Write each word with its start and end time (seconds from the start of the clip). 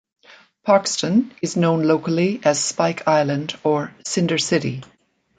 Parkeston 0.65 1.31
is 1.43 1.55
known 1.55 1.83
locally 1.83 2.39
as 2.43 2.59
"Spike 2.59 3.07
Island" 3.07 3.55
or 3.63 3.93
"Cinder 4.03 4.39
City". 4.39 4.81